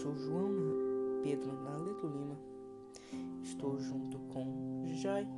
[0.00, 0.50] sou João
[1.22, 2.38] Pedro Naleto Lima.
[3.42, 5.28] Estou junto com Jai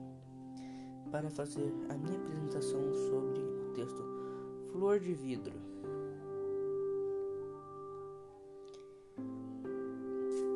[1.11, 4.05] para fazer a minha apresentação sobre o texto
[4.71, 5.53] Flor de Vidro.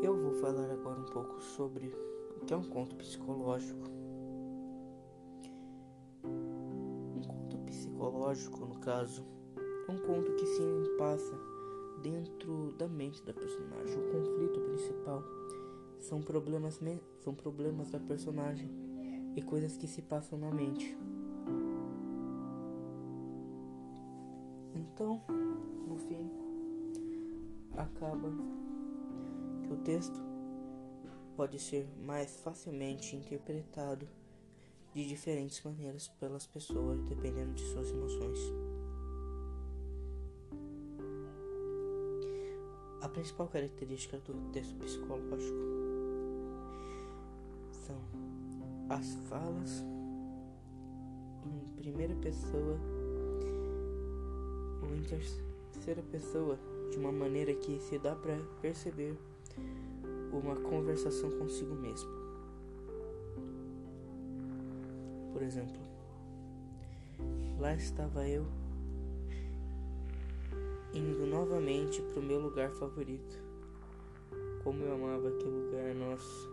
[0.00, 1.92] Eu vou falar agora um pouco sobre
[2.40, 3.90] o que é um conto psicológico.
[6.24, 9.26] Um conto psicológico, no caso,
[9.88, 10.62] é um conto que se
[10.96, 11.55] passa
[12.06, 13.98] dentro da mente da personagem.
[13.98, 15.24] O conflito principal
[15.98, 16.80] são problemas,
[17.20, 18.70] são problemas da personagem
[19.34, 20.96] e coisas que se passam na mente.
[24.74, 25.20] Então,
[25.88, 26.30] no fim,
[27.76, 28.30] acaba
[29.64, 30.22] que o texto
[31.36, 34.08] pode ser mais facilmente interpretado
[34.94, 38.38] de diferentes maneiras pelas pessoas, dependendo de suas emoções.
[43.06, 45.56] A principal característica do texto psicológico
[47.70, 47.94] são
[48.88, 49.84] as falas
[51.44, 52.76] em primeira pessoa
[54.82, 56.58] ou em terceira pessoa
[56.90, 59.16] de uma maneira que se dá para perceber
[60.32, 62.10] uma conversação consigo mesmo.
[65.32, 65.80] Por exemplo,
[67.60, 68.44] lá estava eu
[70.96, 73.44] indo novamente pro meu lugar favorito.
[74.64, 76.48] Como eu amava aquele lugar, nossa.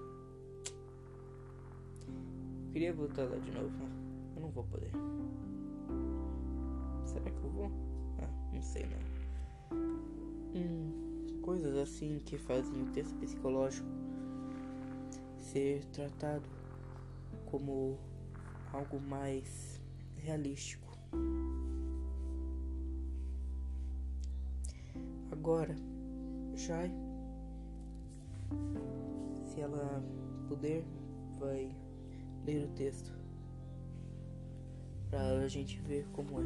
[2.71, 3.71] Queria voltar lá de novo,
[4.33, 4.91] mas não vou poder.
[7.05, 7.71] Será que eu vou?
[8.19, 9.77] Ah, não sei não.
[10.55, 13.87] Hum, coisas assim que fazem o texto psicológico
[15.37, 16.49] ser tratado
[17.45, 17.97] como
[18.71, 19.79] algo mais
[20.17, 20.97] realístico.
[25.43, 25.75] Agora,
[26.55, 26.89] Jai,
[29.43, 30.01] se ela
[30.47, 30.85] puder,
[31.37, 31.69] vai
[32.45, 33.11] ler o texto
[35.09, 36.45] para a gente ver como é.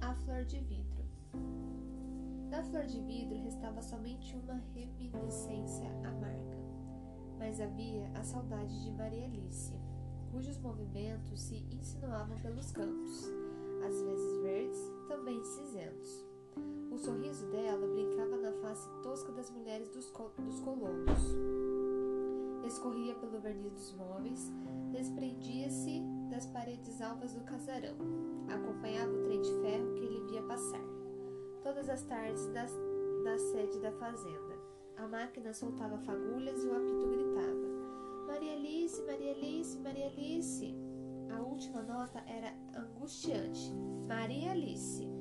[0.00, 1.04] A flor de vidro.
[2.50, 6.58] Da flor de vidro restava somente uma reminiscência amarga,
[7.38, 9.72] mas havia a saudade de Maria Alice,
[10.32, 13.30] cujos movimentos se insinuavam pelos campos,
[13.86, 16.27] às vezes verdes, também cinzentos.
[16.90, 21.18] O sorriso dela brincava na face tosca das mulheres dos, co dos colonos.
[22.66, 24.52] Escorria pelo verniz dos móveis,
[24.92, 27.96] desprendia-se das paredes alvas do casarão.
[28.48, 30.84] Acompanhava o trem de ferro que ele via passar.
[31.62, 32.72] Todas as tardes das,
[33.24, 34.58] da sede da fazenda.
[34.96, 40.74] A máquina soltava fagulhas e o apito gritava: Maria Alice, Maria Alice, Maria Alice.
[41.30, 43.72] A última nota era angustiante:
[44.06, 45.17] Maria Alice.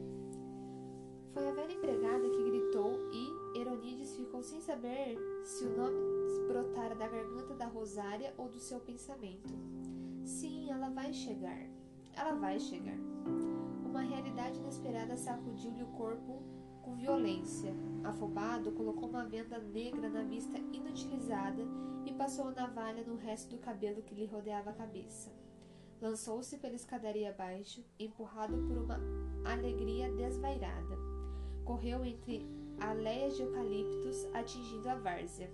[1.37, 5.15] Foi a velha empregada que gritou e Eronides ficou sem saber
[5.45, 5.95] se o nome
[6.47, 9.53] brotara da garganta da Rosária ou do seu pensamento.
[10.25, 11.61] Sim, ela vai chegar.
[12.15, 12.97] Ela vai chegar.
[13.85, 16.41] Uma realidade inesperada sacudiu-lhe o corpo
[16.81, 17.71] com violência.
[18.03, 21.61] Afobado, colocou uma venda negra na vista inutilizada
[22.03, 25.31] e passou a navalha no resto do cabelo que lhe rodeava a cabeça.
[26.01, 28.99] Lançou-se pela escadaria abaixo, empurrado por uma
[29.45, 31.16] alegria desvairada
[31.67, 32.47] correu entre
[32.79, 35.51] aleias de eucaliptos, atingindo a várzea.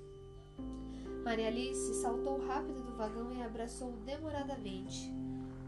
[1.26, 5.12] Maria Alice saltou rápido do vagão e abraçou demoradamente.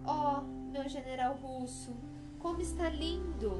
[0.05, 0.41] Oh,
[0.71, 1.95] meu general russo,
[2.39, 3.51] como está lindo!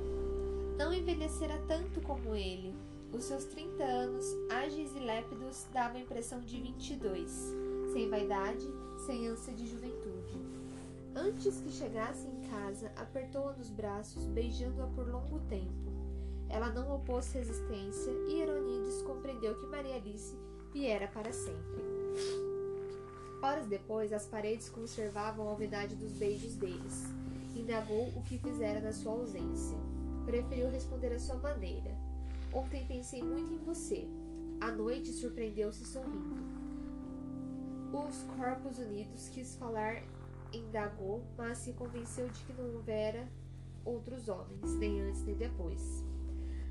[0.77, 2.75] Não envelhecera tanto como ele.
[3.11, 7.31] Os seus trinta anos, ágeis e lépidos, davam a impressão de vinte e dois,
[7.93, 8.67] sem vaidade,
[9.05, 10.37] sem ânsia de juventude.
[11.15, 15.94] Antes que chegasse em casa, apertou-a nos braços, beijando-a por longo tempo.
[16.49, 20.35] Ela não opôs resistência e Eronides compreendeu que Maria Alice
[20.71, 21.83] viera para sempre.
[23.41, 27.03] Horas depois, as paredes conservavam a umidade dos beijos deles.
[27.55, 29.77] Indagou o que fizera na sua ausência.
[30.25, 31.91] Preferiu responder à sua maneira.
[32.51, 34.07] Ontem pensei muito em você.
[34.59, 36.35] À noite surpreendeu-se sorrindo.
[37.93, 40.01] Os corpos unidos quis falar,
[40.51, 43.27] indagou, mas se convenceu de que não houvera
[43.85, 46.03] outros homens, nem antes nem depois.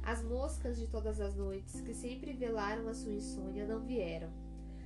[0.07, 4.29] As moscas de todas as noites, que sempre velaram a sua insônia, não vieram.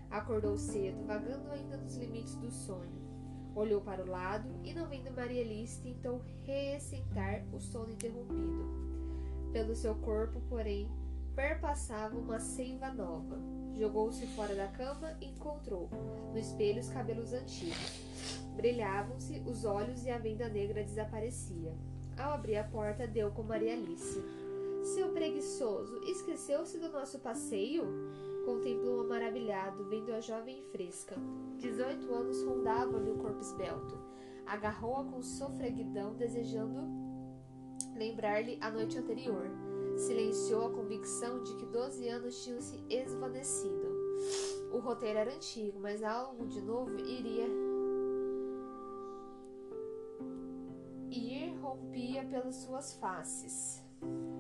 [0.08, 2.96] Acordou cedo, vagando ainda nos limites do sonho.
[3.54, 8.64] Olhou para o lado e, não vendo Maria Alice, tentou reassentar o sono interrompido.
[9.52, 10.88] Pelo seu corpo, porém,
[11.34, 13.38] perpassava uma seiva nova.
[13.76, 15.90] Jogou-se fora da cama e encontrou,
[16.32, 18.04] no espelho, os cabelos antigos.
[18.54, 21.74] Brilhavam-se os olhos e a venda negra desaparecia.
[22.16, 24.20] Ao abrir a porta, deu com Maria Alice.
[24.88, 27.84] Seu preguiçoso, esqueceu-se do nosso passeio?
[28.46, 31.14] Contemplou-a maravilhado, vendo a jovem fresca.
[31.58, 33.98] Dezoito anos rondavam-lhe o corpo esbelto.
[34.46, 36.80] Agarrou-a com sofreguidão, desejando
[37.94, 39.50] lembrar-lhe a noite anterior.
[39.98, 43.88] Silenciou a convicção de que doze anos tinham se esvanecido.
[44.72, 47.46] O roteiro era antigo, mas algo de novo iria
[51.10, 53.86] ir rompia pelas suas faces.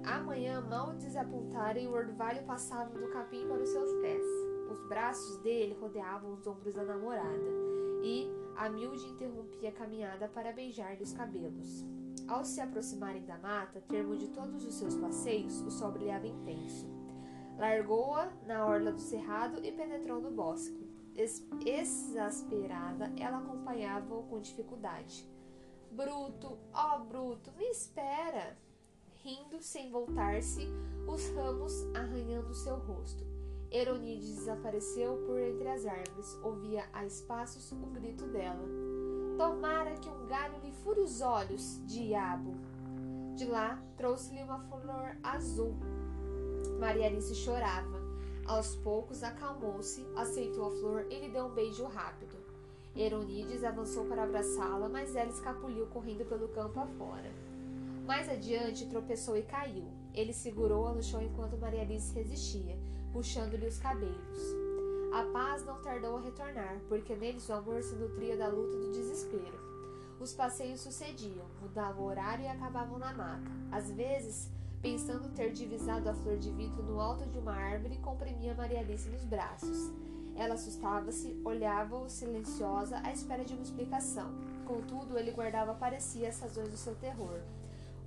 [0.04, 4.24] Amanhã mal desapontara e o orvalho passava do capim para os seus pés.
[4.70, 7.68] Os braços dele rodeavam os ombros da namorada
[8.02, 11.84] e a miúde interrompia a caminhada para beijar-lhe os cabelos.
[12.26, 16.86] Ao se aproximarem da mata, termo de todos os seus passeios, o sol brilhava intenso.
[17.56, 20.88] Largou-a na orla do cerrado e penetrou no bosque.
[21.64, 25.28] Exasperada, ela acompanhava-o com dificuldade.
[25.90, 28.56] Bruto, ó oh, Bruto, me espera!
[29.28, 30.66] Rindo sem voltar-se,
[31.06, 33.22] os ramos arranhando seu rosto.
[33.70, 36.38] Eronides desapareceu por entre as árvores.
[36.42, 38.64] Ouvia a espaços o grito dela.
[39.36, 42.54] Tomara que um galho lhe fure os olhos, diabo!
[43.36, 45.76] De lá trouxe-lhe uma flor azul.
[46.80, 48.00] Maria Alice chorava.
[48.46, 52.34] Aos poucos acalmou-se, aceitou a flor e lhe deu um beijo rápido.
[52.96, 57.30] Eronides avançou para abraçá-la, mas ela escapuliu correndo pelo campo afora.
[58.08, 59.84] Mais adiante tropeçou e caiu.
[60.14, 62.74] Ele segurou-a no chão enquanto Maria Alice resistia,
[63.12, 64.38] puxando-lhe os cabelos.
[65.12, 68.80] A paz não tardou a retornar, porque neles o amor se nutria da luta e
[68.80, 69.60] do desespero.
[70.18, 73.50] Os passeios sucediam, mudavam o horário e acabavam na mata.
[73.70, 74.50] Às vezes,
[74.80, 79.06] pensando ter divisado a flor de vidro no alto de uma árvore, comprimia Maria Alice
[79.10, 79.92] nos braços.
[80.34, 84.32] Ela assustava-se, olhava-o silenciosa à espera de uma explicação.
[84.64, 87.38] Contudo, ele guardava para si as razões do seu terror.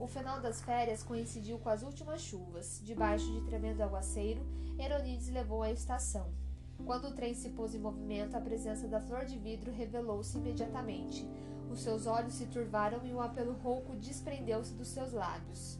[0.01, 2.81] O final das férias coincidiu com as últimas chuvas.
[2.83, 4.41] Debaixo de tremendo aguaceiro,
[4.79, 6.25] Heronides levou à estação.
[6.83, 11.23] Quando o trem se pôs em movimento, a presença da flor de vidro revelou-se imediatamente.
[11.69, 15.77] Os seus olhos se turvaram e um apelo rouco desprendeu-se dos seus lábios.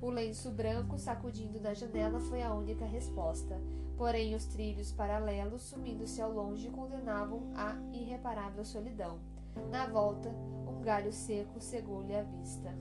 [0.00, 3.60] O lenço branco sacudindo na janela foi a única resposta.
[3.96, 9.18] Porém, os trilhos paralelos, sumindo-se ao longe, condenavam a irreparável solidão.
[9.68, 10.28] Na volta,
[10.68, 12.72] um galho seco cegou-lhe a vista.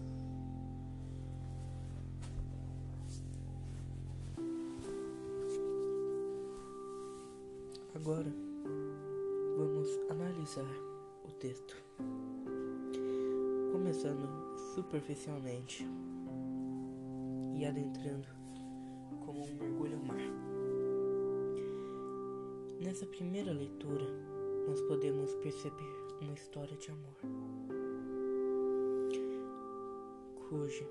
[7.96, 8.34] Agora
[9.56, 10.66] vamos analisar
[11.24, 11.78] o texto,
[13.72, 14.28] começando
[14.74, 15.88] superficialmente
[17.56, 18.28] e adentrando
[19.24, 20.18] como um mergulho ao mar.
[22.84, 24.06] Nessa primeira leitura,
[24.68, 27.18] nós podemos perceber uma história de amor,
[30.50, 30.86] cujo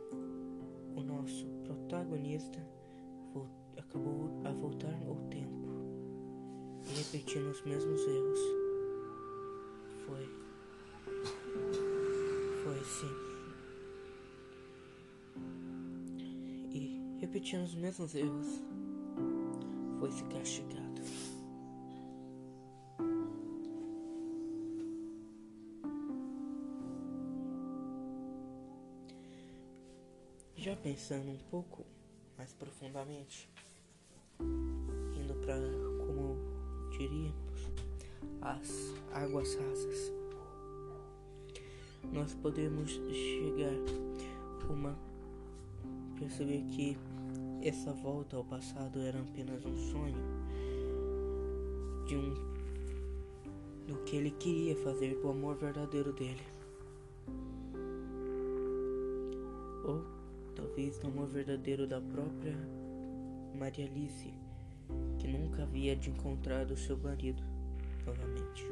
[0.96, 2.64] o nosso protagonista
[3.76, 5.71] acabou a voltar ao tempo
[6.92, 8.40] repetindo os mesmos erros.
[10.06, 10.28] Foi.
[12.62, 13.10] Foi sim.
[16.70, 18.62] E repetindo os mesmos erros,
[19.98, 20.82] foi se castigado.
[30.56, 31.84] Já pensando um pouco
[32.38, 33.50] mais profundamente,
[34.40, 35.81] indo para
[36.98, 37.72] diríamos,
[38.40, 40.12] as águas rasas.
[42.12, 43.78] Nós podemos chegar
[44.68, 44.96] uma
[46.18, 46.96] perceber que
[47.62, 50.22] essa volta ao passado era apenas um sonho
[52.06, 52.52] de um
[53.86, 56.42] do que ele queria fazer do amor verdadeiro dele.
[59.84, 60.04] Ou
[60.54, 62.56] talvez do amor verdadeiro da própria
[63.58, 64.32] Maria Alice
[65.18, 67.42] que nunca havia de encontrado seu marido
[68.06, 68.64] novamente.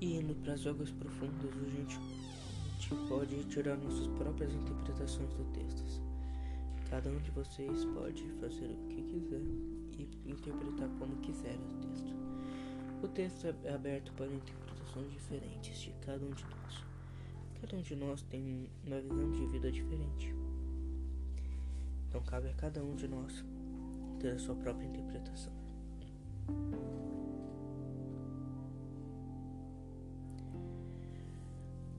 [0.00, 5.32] E indo para as águas profundas, a gente, a gente pode tirar nossas próprias interpretações
[5.34, 6.02] do texto.
[6.90, 9.40] Cada um de vocês pode fazer o que quiser
[9.98, 12.14] e interpretar como quiser o texto.
[13.02, 16.95] O texto é aberto para interpretações diferentes de cada um de nós.
[17.60, 20.34] Cada um de nós tem uma visão de vida diferente.
[22.08, 23.44] Então cabe a cada um de nós
[24.20, 25.52] ter a sua própria interpretação.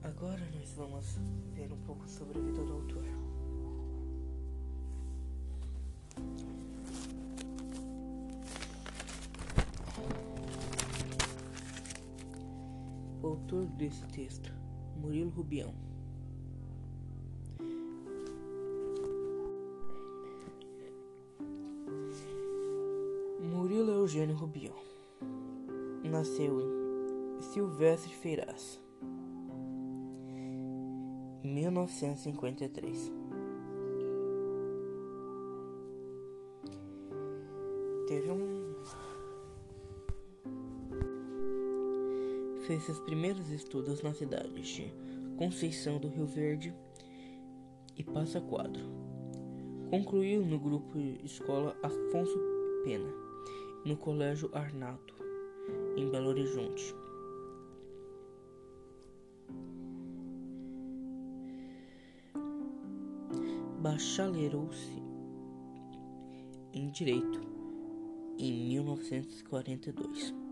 [0.03, 1.19] Agora nós vamos
[1.53, 3.03] ver um pouco sobre a vida do autor.
[13.21, 14.51] O autor desse texto,
[14.99, 15.73] Murilo Rubião.
[23.39, 24.75] Murilo Eugênio Rubião
[26.03, 28.79] nasceu em Silvestre Feiras,
[31.43, 33.16] 1953.
[42.67, 44.93] Fez seus primeiros estudos nas cidades de
[45.37, 46.75] Conceição do Rio Verde
[47.95, 48.83] e Passa Quadro.
[49.89, 52.37] Concluiu no grupo Escola Afonso
[52.83, 53.09] Pena,
[53.85, 55.15] no Colégio Arnato,
[55.95, 56.93] em Belo Horizonte.
[63.79, 65.01] Bacharelou-se
[66.73, 67.39] em Direito
[68.37, 70.46] em 1942.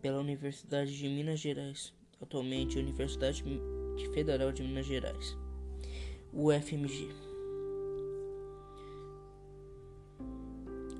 [0.00, 1.92] Pela Universidade de Minas Gerais,
[2.22, 3.44] atualmente Universidade
[4.14, 5.36] Federal de Minas Gerais,
[6.32, 7.08] UFMG.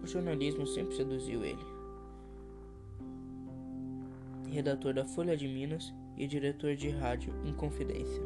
[0.03, 1.65] O jornalismo sempre seduziu ele.
[4.51, 8.23] Redator da Folha de Minas e diretor de rádio em Confidência.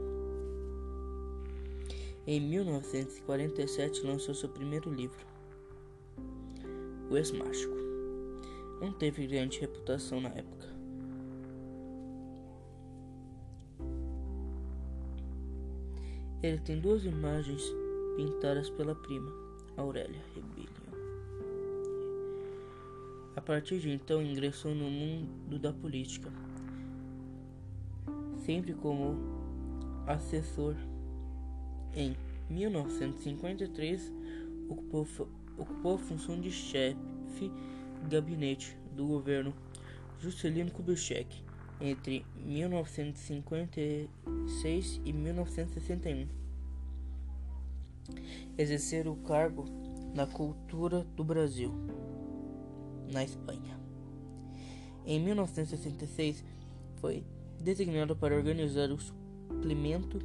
[2.27, 5.25] Em 1947 lançou seu primeiro livro,
[7.11, 7.84] O Ex-Mágico.
[8.81, 10.69] Não teve grande reputação na época.
[16.43, 17.63] Ele tem duas imagens
[18.17, 19.33] pintadas pela prima,
[19.77, 20.75] Aurélia Rebelião.
[23.35, 26.31] A partir de então ingressou no mundo da política
[28.45, 29.17] sempre como
[30.07, 30.77] assessor.
[31.95, 32.17] Em
[32.51, 34.13] 1953,
[34.69, 35.07] ocupou,
[35.57, 37.51] ocupou a função de chefe
[38.09, 39.55] gabinete do governo
[40.19, 41.43] Juscelino Kubitschek
[41.81, 46.29] entre 1956 e 1961.
[48.57, 49.65] Exercer o cargo
[50.15, 51.73] na cultura do Brasil,
[53.13, 53.75] na Espanha.
[55.05, 56.43] Em 1966,
[56.97, 57.25] foi
[57.61, 60.19] designado para organizar o suplemento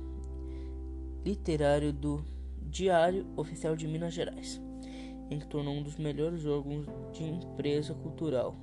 [1.25, 2.23] literário do
[2.61, 4.61] Diário Oficial de Minas Gerais,
[5.37, 8.55] que tornou um dos melhores órgãos de empresa cultural.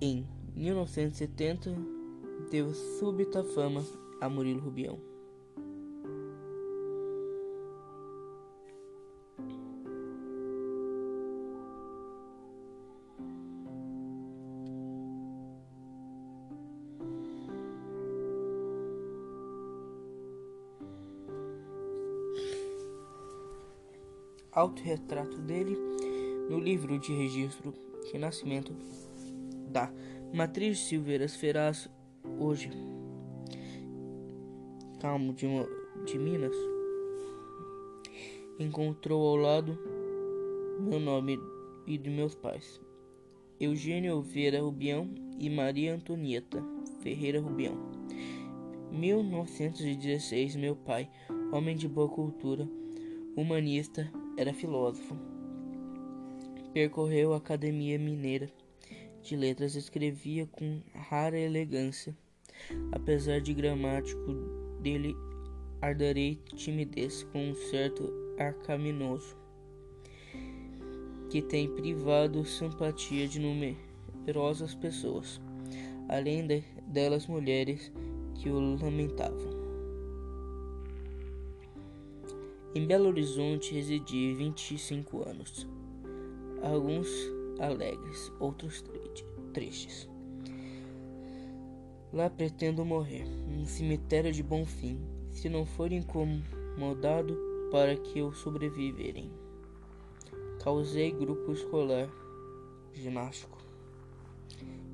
[0.00, 1.74] Em 1970,
[2.50, 3.84] deu súbita fama
[4.20, 5.15] a Murilo Rubião.
[24.56, 25.76] Autorretrato dele
[26.48, 27.74] no livro de registro
[28.10, 28.74] Renascimento
[29.68, 29.92] da
[30.32, 31.88] Matriz Silveiras Ferraz,
[32.38, 32.70] hoje
[34.98, 35.46] Calmo de,
[36.06, 36.56] de Minas,
[38.58, 39.78] encontrou ao lado
[40.80, 41.38] meu nome
[41.86, 42.80] e de meus pais,
[43.60, 45.08] Eugênio Oliveira Rubião
[45.38, 46.64] e Maria Antonieta
[47.02, 47.74] Ferreira Rubião.
[48.90, 51.10] 1916, meu pai,
[51.52, 52.66] homem de boa cultura,
[53.36, 55.16] humanista, era filósofo.
[56.72, 58.50] Percorreu a Academia Mineira
[59.22, 62.14] de Letras e escrevia com rara elegância.
[62.92, 64.34] Apesar de gramático
[64.80, 65.16] dele
[65.80, 69.36] ardarei timidez com um certo arcaminoso
[71.30, 75.40] que tem privado simpatia de numerosas pessoas,
[76.08, 77.92] além de, delas mulheres
[78.34, 79.55] que o lamentavam.
[82.76, 85.66] Em Belo Horizonte residi 25 anos.
[86.62, 87.08] Alguns
[87.58, 88.84] alegres, outros
[89.54, 90.06] tristes.
[92.12, 97.34] Lá pretendo morrer, num cemitério de bom fim, se não for incomodado
[97.70, 99.30] para que eu sobreviverem.
[100.62, 102.10] Causei grupo escolar,
[102.92, 103.56] ginástico,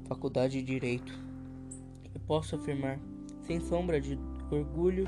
[0.05, 1.13] faculdade de direito.
[2.15, 3.01] Eu posso afirmar,
[3.41, 4.17] sem sombra de
[4.53, 5.05] orgulho,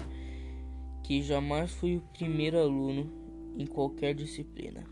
[1.05, 3.13] que jamais fui o primeiro aluno
[3.59, 4.83] em qualquer disciplina.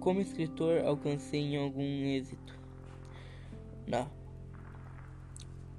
[0.00, 2.58] Como escritor, alcancei algum êxito
[3.86, 4.10] na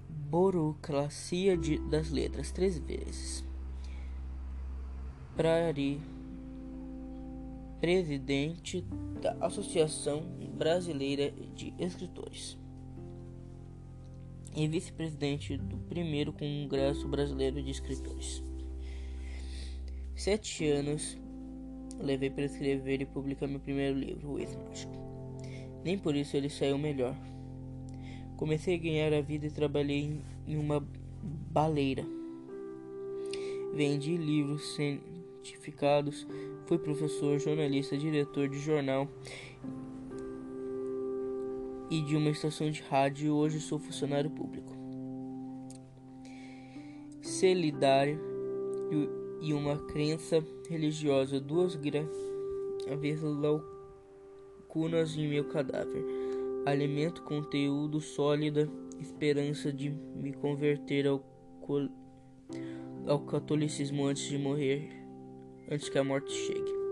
[0.10, 3.44] burocracia de, das letras três vezes.
[5.36, 6.00] Prari,
[7.82, 8.86] presidente
[9.20, 10.22] da Associação
[10.56, 12.58] Brasileira de Escritores
[14.56, 18.44] e vice-presidente do primeiro Congresso Brasileiro de Escritores
[20.16, 21.18] sete anos
[22.00, 24.94] levei para escrever e publicar meu primeiro livro, O Ex-Mágico.
[25.84, 27.16] Nem por isso ele saiu melhor.
[28.38, 30.86] Comecei a ganhar a vida e trabalhei em uma
[31.52, 32.06] baleira.
[33.74, 36.28] Vendi livros certificados,
[36.66, 39.08] fui professor, jornalista, diretor de jornal
[41.90, 44.74] e de uma estação de rádio e hoje sou funcionário público.
[47.22, 48.20] Solidário
[49.42, 56.04] e uma crença religiosa, duas graves lacunas em meu cadáver.
[56.66, 61.24] Alimento conteúdo sólida, esperança de me converter ao,
[63.06, 64.90] ao catolicismo antes de morrer,
[65.70, 66.83] antes que a morte chegue.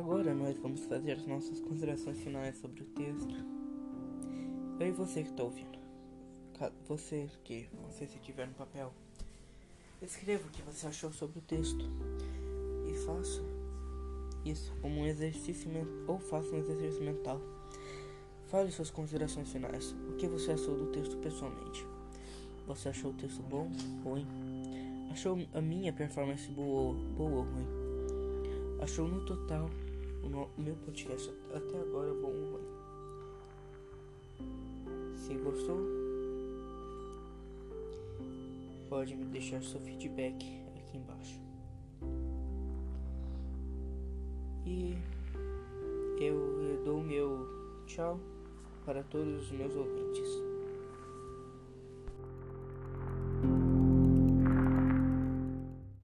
[0.00, 3.34] Agora nós vamos fazer as nossas considerações finais sobre o texto.
[4.80, 5.78] Eu e você que está ouvindo.
[6.88, 8.94] Você que você se tiver no papel,
[10.00, 11.84] escreva o que você achou sobre o texto
[12.88, 13.42] e faça
[14.42, 15.70] isso como um exercício
[16.08, 17.38] ou faça um exercício mental.
[18.46, 19.94] Fale suas considerações finais.
[20.08, 21.86] O que você achou do texto pessoalmente?
[22.66, 23.70] Você achou o texto bom,
[24.02, 24.26] ruim?
[25.10, 27.66] Achou a minha performance boa, boa ou ruim?
[28.80, 29.68] Achou no total
[30.22, 32.60] o meu podcast até agora é bom.
[35.16, 35.78] Se gostou,
[38.88, 40.36] pode me deixar seu feedback
[40.76, 41.40] aqui embaixo.
[44.66, 44.96] E
[46.20, 47.46] eu dou meu
[47.86, 48.18] tchau
[48.84, 50.39] para todos os meus ouvintes.